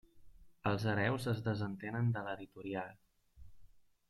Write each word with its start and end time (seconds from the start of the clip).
Els 0.69 0.85
hereus 0.93 1.27
es 1.35 1.43
desentenen 1.49 2.11
de 2.17 2.27
l'editorial. 2.29 2.97